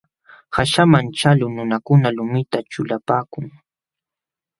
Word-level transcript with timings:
Qaśhaman 0.55 1.05
ćhaqlul 1.17 1.51
nunakuna 1.55 2.09
lumita 2.17 2.59
ćhulapaakun. 2.71 3.45